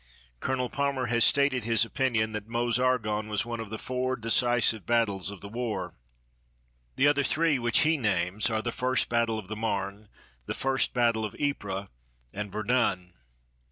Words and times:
Colonel 0.39 0.67
Palmer 0.67 1.05
has 1.05 1.23
stated 1.23 1.63
his 1.63 1.85
opinion 1.85 2.31
that 2.31 2.49
Meuse 2.49 2.79
Argonne 2.79 3.27
was 3.27 3.45
one 3.45 3.59
of 3.59 3.69
the 3.69 3.77
four 3.77 4.15
decisive 4.15 4.83
battles 4.83 5.29
of 5.29 5.41
the 5.41 5.47
war. 5.47 5.93
The 6.95 7.05
other 7.07 7.23
three 7.23 7.59
which 7.59 7.81
he 7.81 7.97
names 7.97 8.49
are 8.49 8.63
the 8.63 8.71
first 8.71 9.09
battle 9.09 9.37
of 9.37 9.47
the 9.47 9.55
Marne, 9.55 10.09
the 10.47 10.55
first 10.55 10.95
battle 10.95 11.23
of 11.23 11.35
Ypres, 11.39 11.89
and 12.33 12.51
Verdun. 12.51 13.13